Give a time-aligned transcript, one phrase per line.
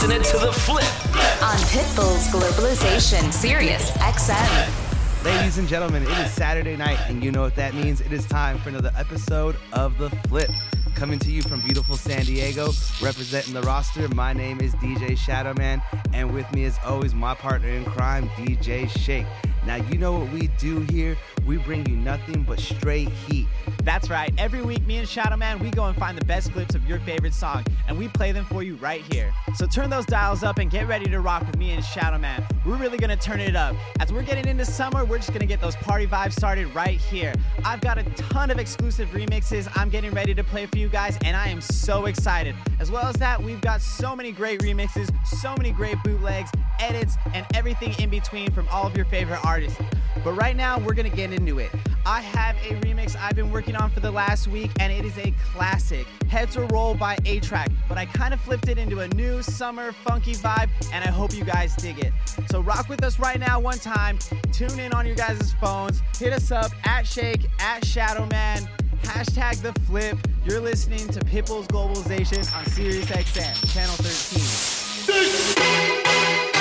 [0.00, 5.24] listening to The Flip on Pitbull's Globalization, Sirius XM.
[5.24, 8.00] Ladies and gentlemen, it is Saturday night, and you know what that means.
[8.00, 10.50] It is time for another episode of The Flip.
[10.98, 15.80] Coming to you from beautiful San Diego, representing the roster, my name is DJ Shadowman,
[16.12, 19.24] and with me, as always, my partner in crime, DJ Sh8k.
[19.64, 21.16] Now, you know what we do here?
[21.46, 23.46] We bring you nothing but straight heat.
[23.82, 24.32] That's right.
[24.38, 27.34] Every week, me and Shadowman, we go and find the best clips of your favorite
[27.34, 29.32] song, and we play them for you right here.
[29.56, 32.44] So turn those dials up and get ready to rock with me and Shadowman.
[32.64, 33.76] We're really gonna turn it up.
[34.00, 37.34] As we're getting into summer, we're just gonna get those party vibes started right here.
[37.64, 41.18] I've got a ton of exclusive remixes I'm getting ready to play for you guys,
[41.24, 42.54] and I am so excited.
[42.80, 47.16] As well as that, we've got so many great remixes, so many great bootlegs, edits,
[47.34, 49.80] and everything in between from all of your favorite artists.
[50.24, 51.70] But right now, we're gonna get into it.
[52.04, 55.16] I have a remix I've been working on for the last week, and it is
[55.18, 56.06] a classic.
[56.28, 59.92] Heads Will Roll by A-Trak, but I kind of flipped it into a new summer
[59.92, 62.12] funky vibe, and I hope you guys dig it.
[62.50, 64.18] So rock with us right now one time.
[64.52, 66.02] Tune in on your guys' phones.
[66.18, 68.68] Hit us up at Sh8k, at Shadowman,
[69.02, 70.18] hashtag The Flip.
[70.44, 76.57] You're listening to Pitbull's Globalization on Sirius XM, Channel 13.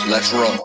[0.00, 0.64] Let's roll.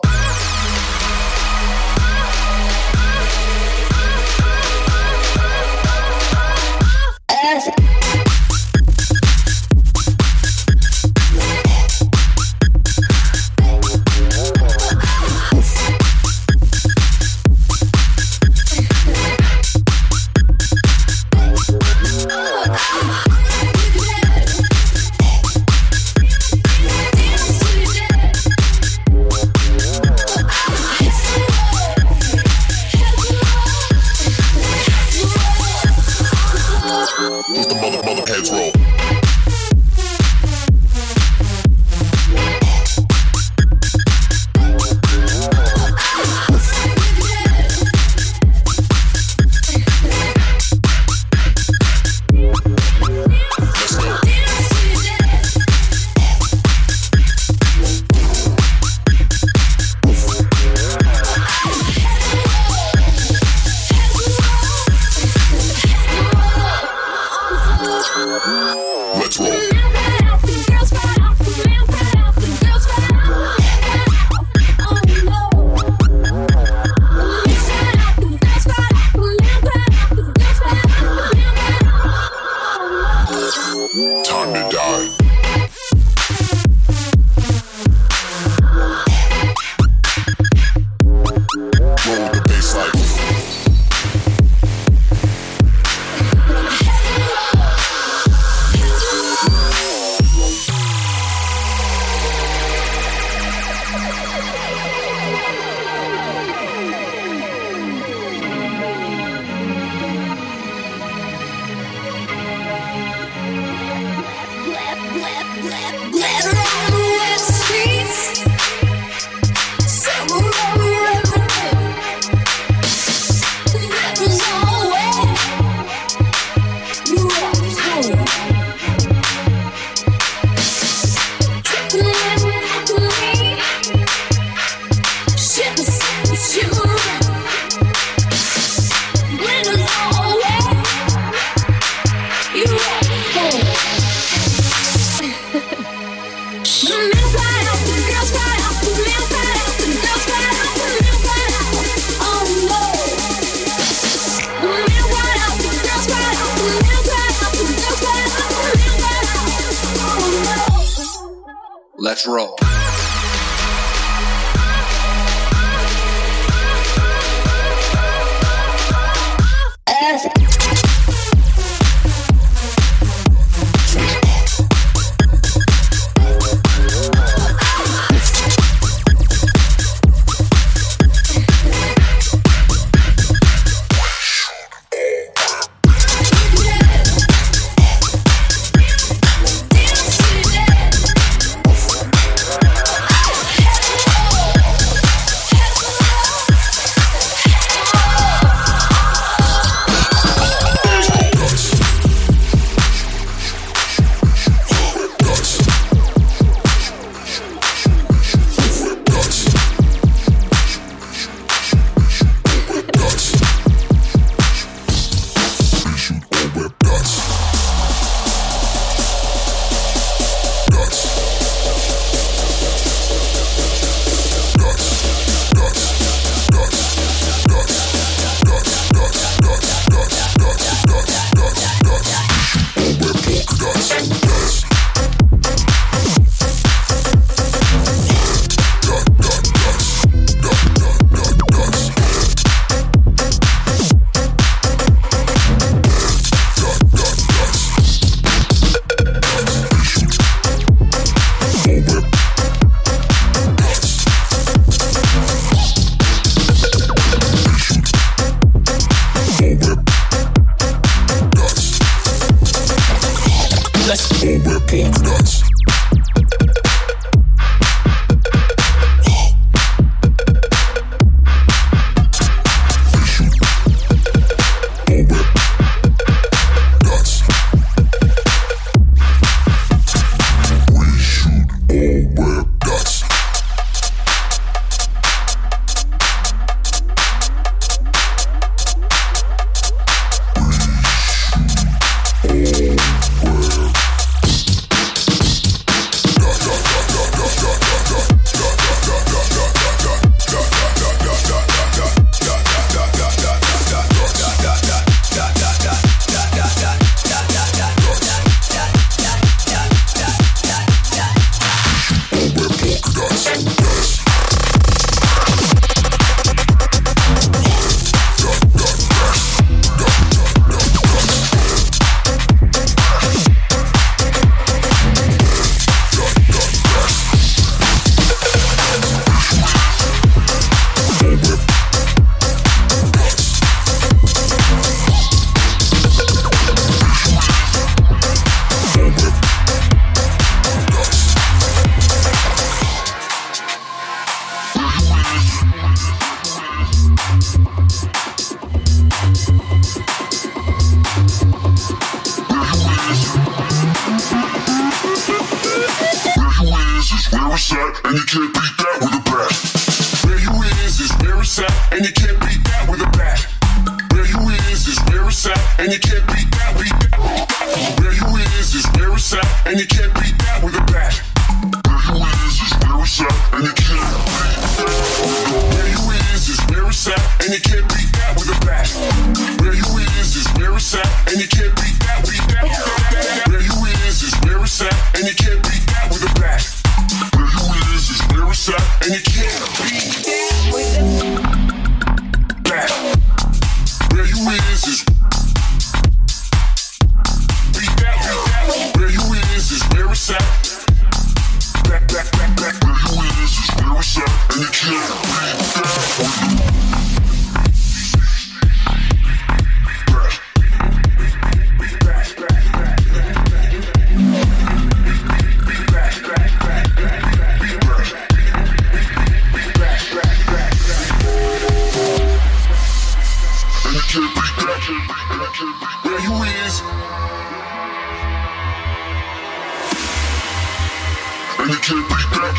[431.48, 432.36] and you can't beat that.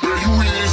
[0.00, 0.72] There you is.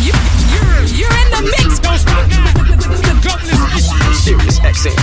[0.00, 0.14] You,
[0.54, 1.78] you're, you're in the mix.
[1.80, 3.60] Don't stop the drunkness.
[4.14, 4.96] Sirius XM.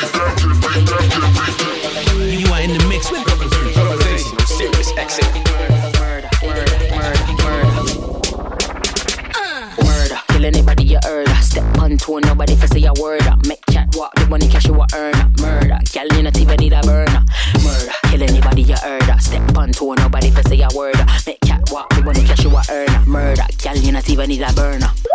[12.07, 13.21] tone, nobody for say a word.
[13.45, 15.13] Make chat walk, the money cash you a earn.
[15.39, 17.23] Murder, girl in a TV need a burner.
[17.63, 19.03] Murder, kill anybody you heard.
[19.21, 20.95] Step on tone, nobody for say a word.
[21.25, 23.09] Make chat walk, the money cash you a earn.
[23.09, 25.06] Murder, girl in a TV need a burner.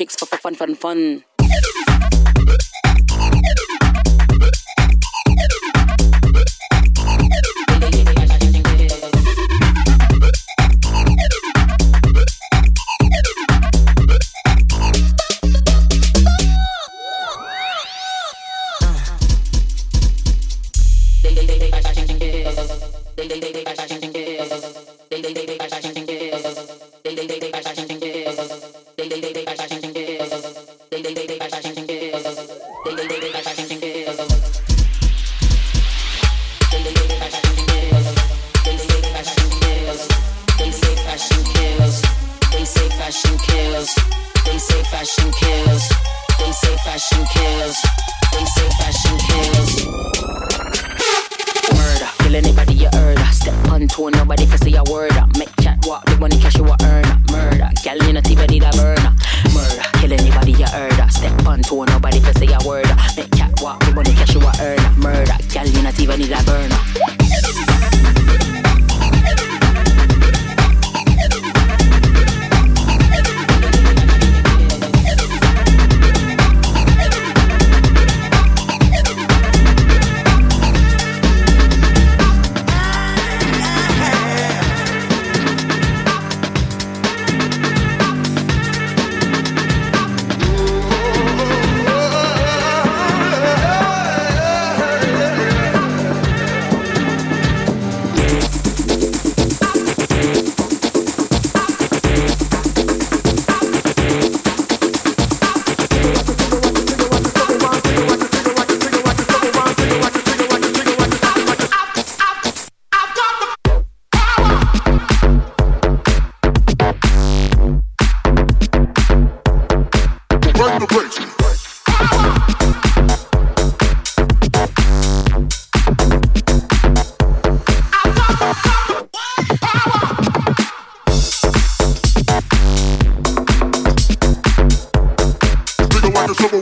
[0.00, 1.39] chicks for fun, fun, fun.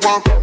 [0.08, 0.37] want.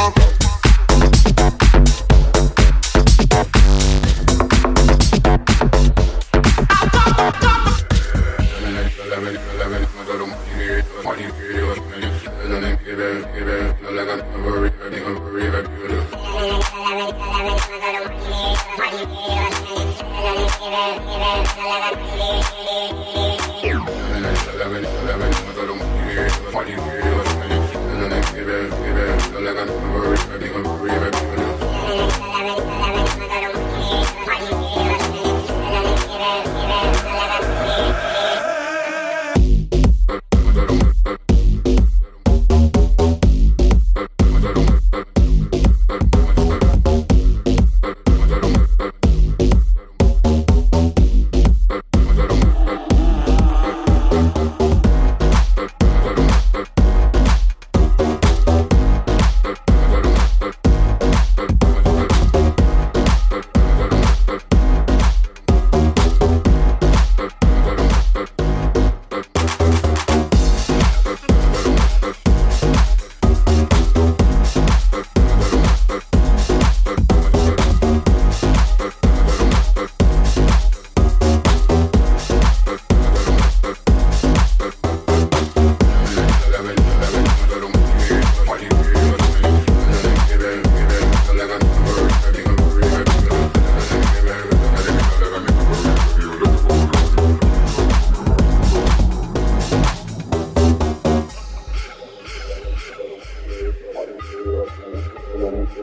[0.00, 0.29] Don't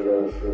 [0.07, 0.47] Show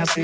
[0.00, 0.16] Get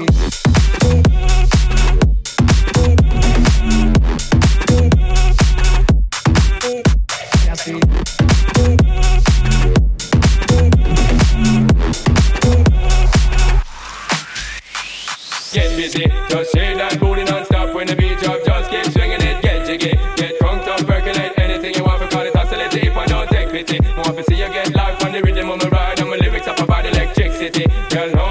[15.77, 17.25] busy, just shake that booty
[17.75, 18.43] when the beat drop.
[18.47, 20.41] Just keep swinging it, get jiggy, get.
[21.37, 22.35] Anything you want, we call it
[22.97, 23.79] I don't take pity,
[24.23, 24.73] see you get
[25.05, 26.01] on the rhythm ride.
[26.01, 26.47] And my lyrics
[26.87, 28.26] electricity, girl.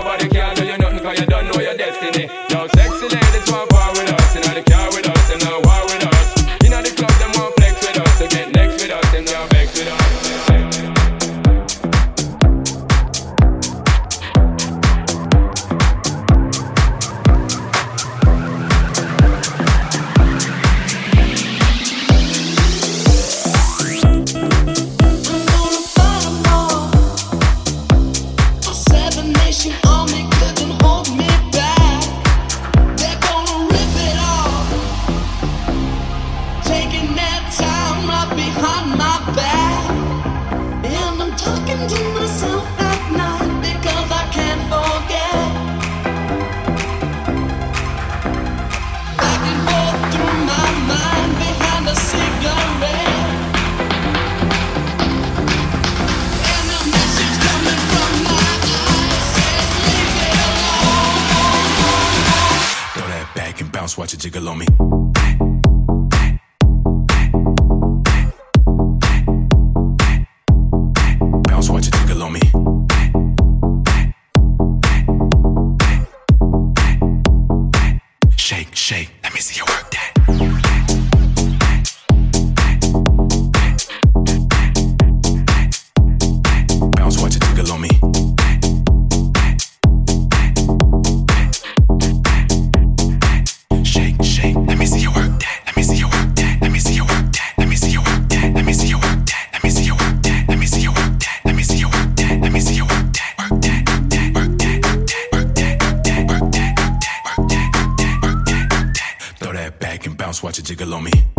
[110.86, 111.35] below me.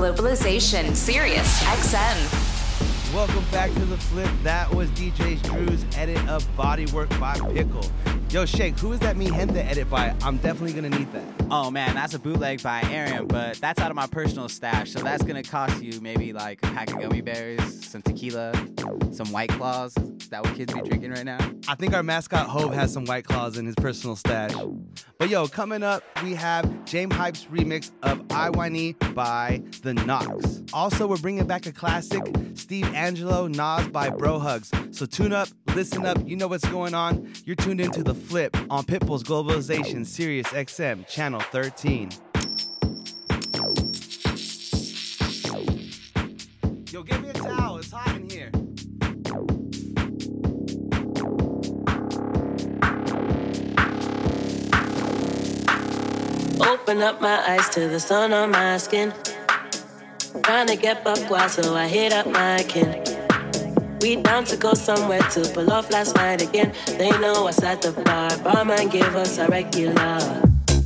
[0.00, 3.14] Globalization, Sirius XM.
[3.14, 4.30] Welcome back to the flip.
[4.42, 7.84] That was DJ Drew's edit of Bodywork by Pickle.
[8.30, 10.16] Yo, Sh8k, who is that Mi Gente edit by?
[10.22, 11.22] I'm definitely gonna need that.
[11.50, 15.00] Oh man, that's a bootleg by Arien, but that's out of my personal stash, so
[15.00, 18.54] that's gonna cost you maybe like a pack of gummy bears, some tequila,
[19.12, 19.94] some white claws.
[20.30, 21.38] That what kids be drinking right now?
[21.66, 24.52] I think our mascot Hove has some white claws in his personal stash.
[25.18, 28.48] But yo, coming up, we have James Hype's remix of I
[29.12, 30.62] by The Knox.
[30.72, 32.22] Also, we're bringing back a classic,
[32.54, 34.70] Steve Angello Nas by Bro Hugs.
[34.92, 37.32] So tune up, listen up, you know what's going on.
[37.44, 42.10] You're tuned into The Flip on Pitbull's Globalization, Sirius XM, Channel 13.
[46.92, 48.09] Yo, give me a towel, it's hot
[56.62, 59.12] Open up my eyes to the sun on my skin.
[60.42, 63.02] Trying to get buckwild, so I hit up my kin.
[64.00, 66.72] We down to go somewhere to pull off last night again.
[66.98, 68.36] They know us at the bar.
[68.38, 70.18] Barman give us a regular.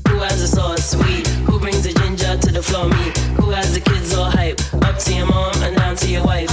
[0.09, 1.27] Who has a sauce sweet?
[1.47, 2.89] Who brings the ginger to the floor?
[2.89, 3.13] Me.
[3.37, 4.61] Who has the kids all hype?
[4.85, 6.51] Up to your mom and down to your wife.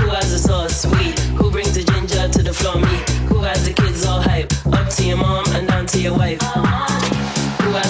[0.00, 1.18] Who has a sauce sweet?
[1.38, 2.76] Who brings the ginger to the floor?
[2.76, 2.96] Me.
[3.28, 4.52] Who has the kids all hype?
[4.66, 6.93] Up to your mom and down to your wife.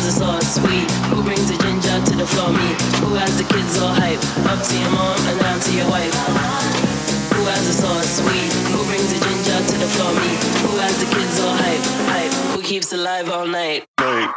[0.04, 0.90] The sauce sweet?
[1.08, 2.52] Who brings the ginger to the floor?
[2.52, 2.76] Me.
[3.00, 4.20] Who has the kids all hype?
[4.44, 6.12] Up to your mom and down to your wife.
[7.32, 8.52] Who has the sauce sweet?
[8.76, 10.12] Who brings the ginger to the floor?
[10.12, 10.28] Me.
[10.68, 11.80] Who has the kids all hype?
[12.12, 12.32] Hype.
[12.54, 13.86] Who keeps alive all night?
[13.96, 14.28] All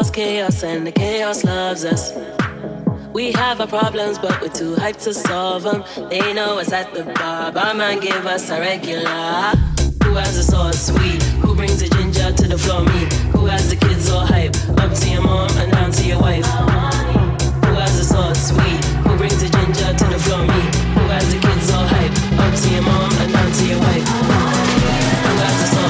[0.00, 2.12] cause chaos, and the chaos loves us.
[3.12, 5.84] We have our problems, but we're too hyped to solve them.
[6.08, 9.52] They know us at the bar, barman give us a regular.
[10.04, 11.22] Who has the sauce sweet?
[11.44, 12.82] Who brings the ginger to the floor?
[12.82, 13.00] Me.
[13.34, 14.56] Who has the kids all hype?
[14.82, 16.46] Up to your mom and down to your wife.
[17.66, 18.82] Who has the sauce sweet?
[19.04, 20.42] Who brings the ginger to the floor?
[20.50, 20.60] Me.
[20.96, 22.14] Who has the kids all hype?
[22.44, 24.06] Up to your mom and down to your wife.
[25.26, 25.89] Who has the sauce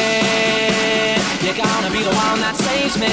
[2.03, 3.07] the one that saves me.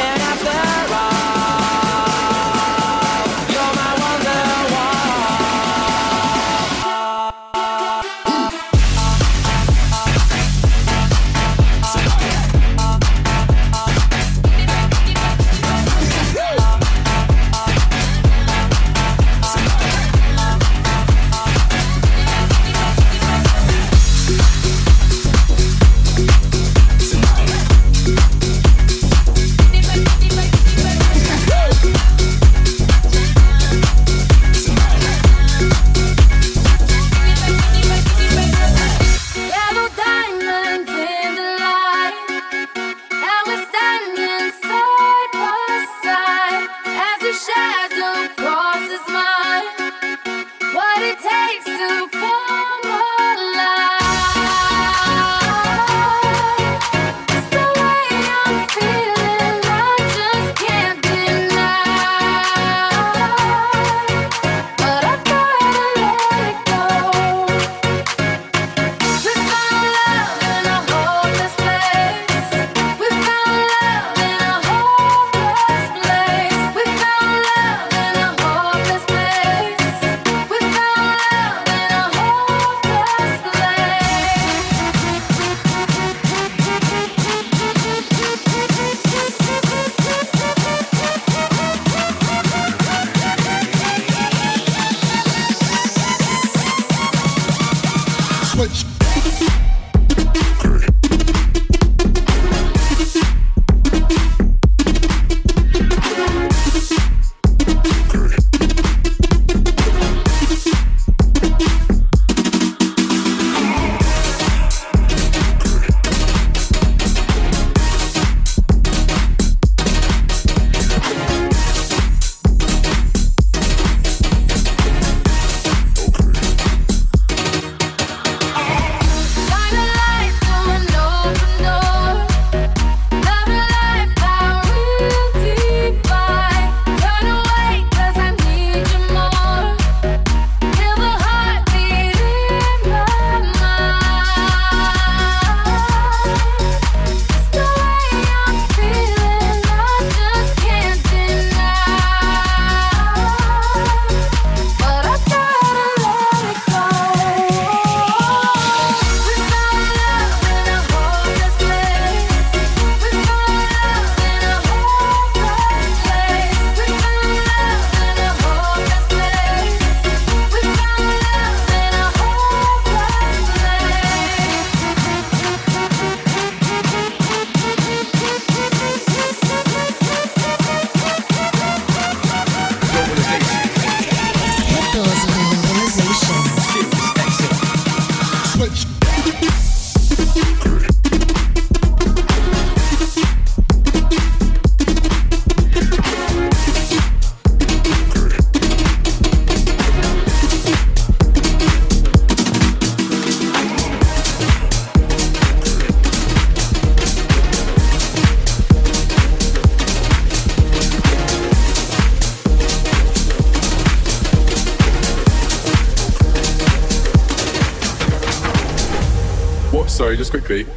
[0.00, 1.11] And after all.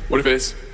[0.08, 0.64] What if it is?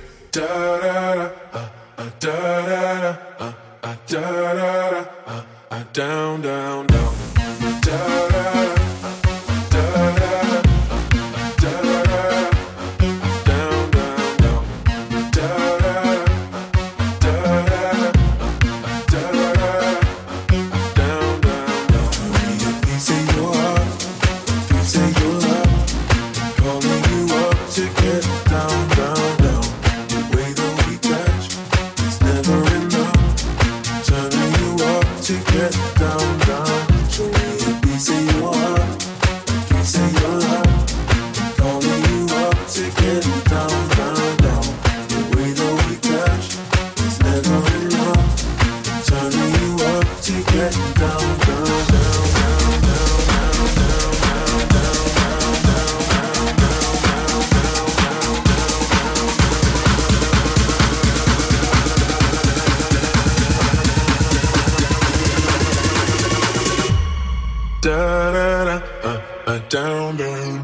[70.16, 70.61] Down,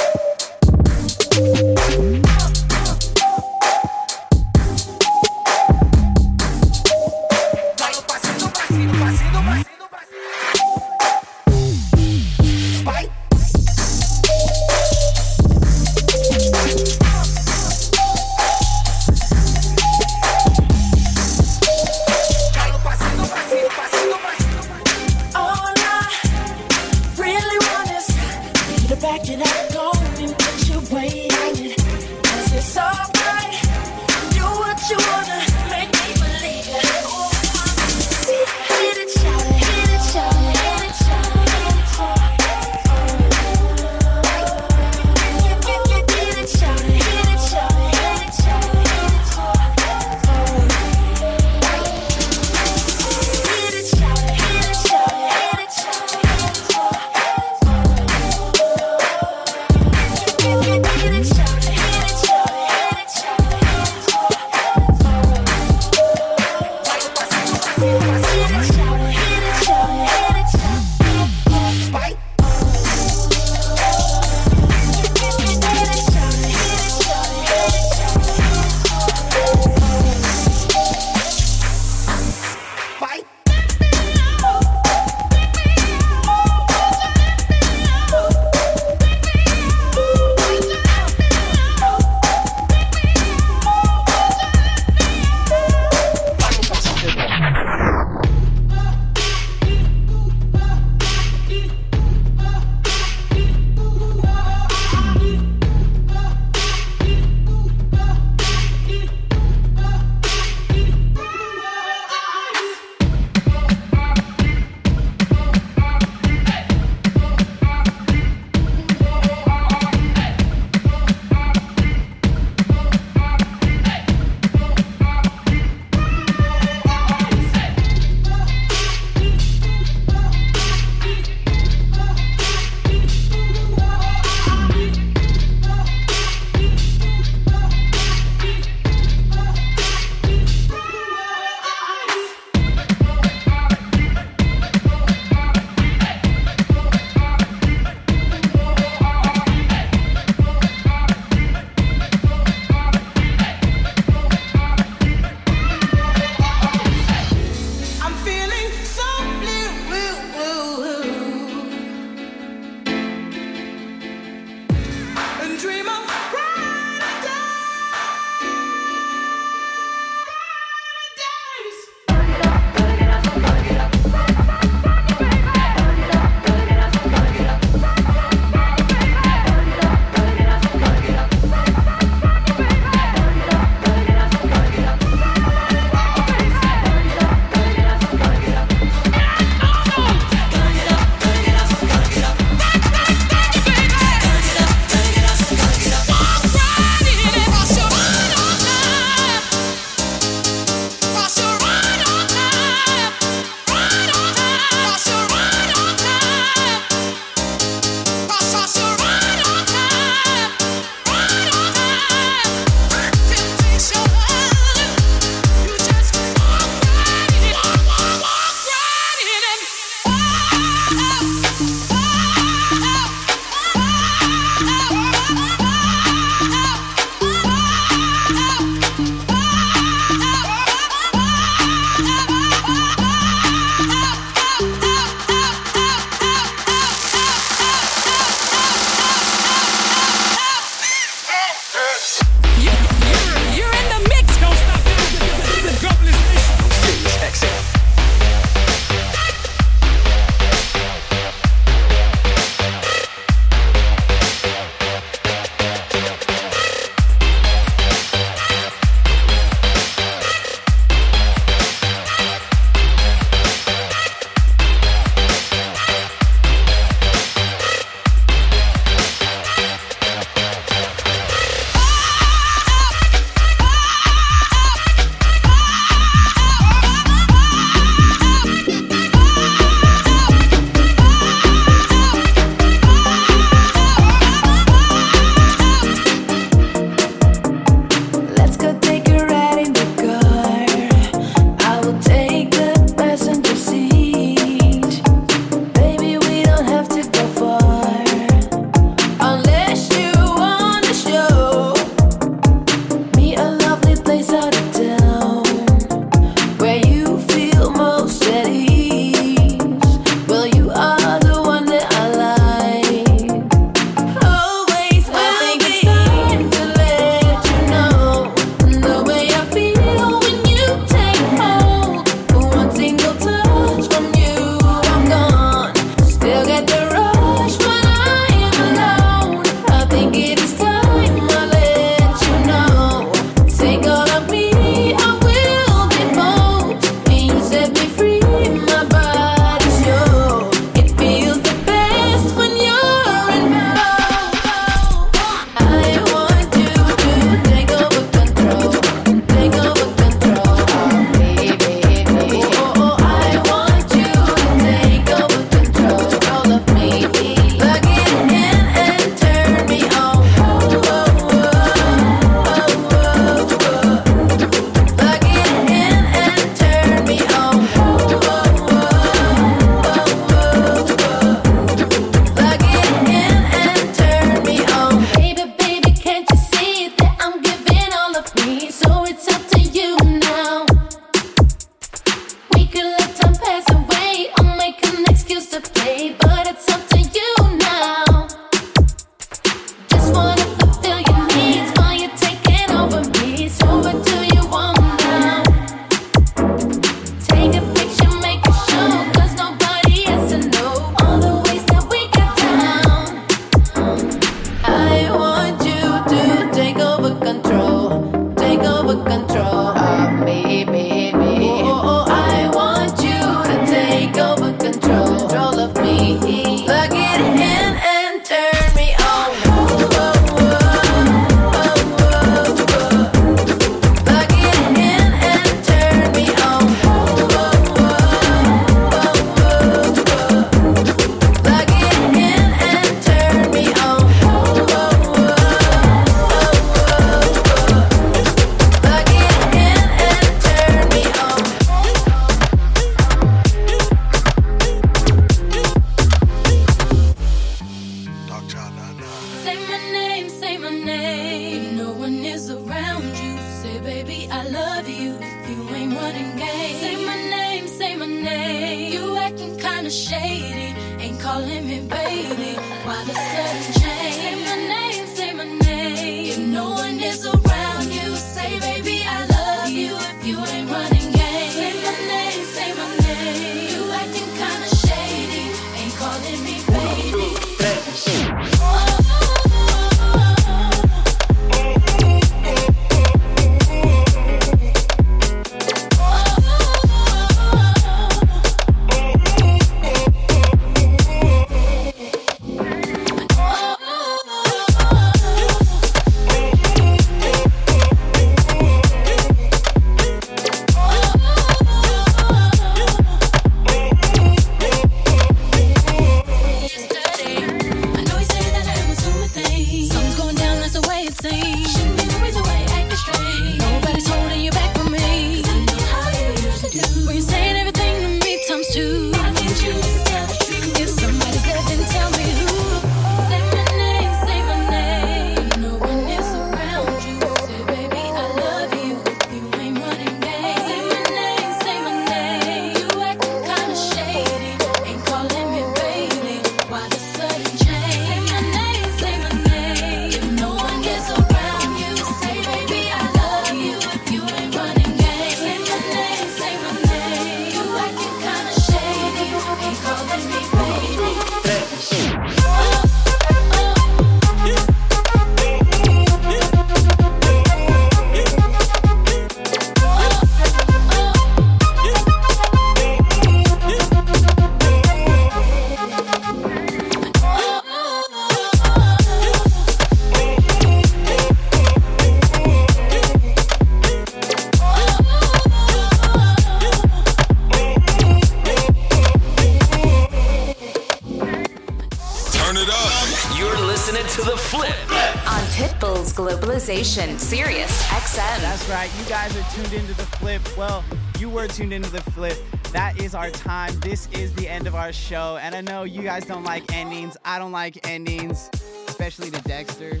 [593.86, 595.38] This is the end of our show.
[595.40, 597.16] And I know you guys don't like endings.
[597.24, 598.50] I don't like endings,
[598.88, 600.00] especially to Dexter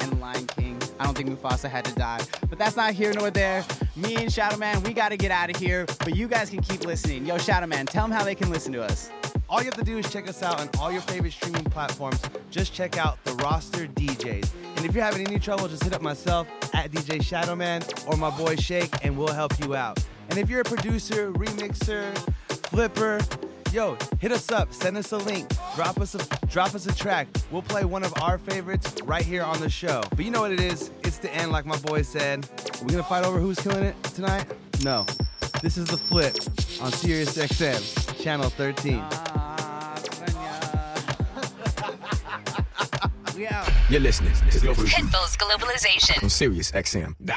[0.00, 0.82] and Lion King.
[0.98, 2.22] I don't think Mufasa had to die.
[2.50, 3.64] But that's not here nor there.
[3.94, 5.86] Me and Shadowman, we got to get out of here.
[6.00, 7.24] But you guys can keep listening.
[7.24, 9.12] Yo, Shadowman, tell them how they can listen to us.
[9.48, 12.20] All you have to do is check us out on all your favorite streaming platforms.
[12.50, 14.50] Just check out the roster DJs.
[14.76, 18.30] And if you're having any trouble, just hit up myself at DJ Shadowman or my
[18.30, 20.04] boy Sh8k, and we'll help you out.
[20.30, 22.12] And if you're a producer, remixer,
[22.68, 23.20] flipper,
[23.72, 24.72] yo, hit us up.
[24.72, 25.48] Send us a link.
[25.74, 27.26] Drop us a drop us a track.
[27.50, 30.02] We'll play one of our favorites right here on the show.
[30.10, 30.90] But you know what it is?
[31.02, 32.48] It's the end, like my boy said.
[32.82, 34.46] We're gonna fight over who's killing it tonight.
[34.82, 35.04] No,
[35.62, 36.34] this is the flip
[36.82, 39.00] on Sirius XM, channel 13.
[39.00, 39.94] Ah,
[43.36, 43.68] we out.
[43.90, 46.22] You're listening to Pitbull's Globalization.
[46.22, 47.14] on Sirius XM.
[47.24, 47.34] Die.